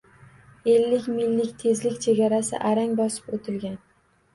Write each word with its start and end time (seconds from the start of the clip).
Ellik 0.75 1.05
millik 1.19 1.53
tezlik 1.61 2.03
chegarasi 2.09 2.65
arang 2.75 3.01
bosib 3.05 3.33
o‘tilgan 3.41 3.83